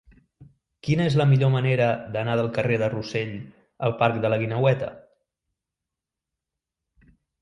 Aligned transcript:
Quina 0.85 1.03
és 1.09 1.17
la 1.21 1.25
millor 1.33 1.51
manera 1.55 1.89
d'anar 2.15 2.37
del 2.39 2.49
carrer 2.57 2.79
de 2.85 2.89
Rossell 2.95 3.35
al 3.89 3.95
parc 4.01 4.17
de 4.25 4.33
la 4.35 4.41
Guineueta? 4.45 4.89